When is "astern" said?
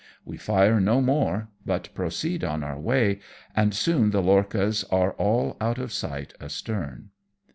6.41-7.11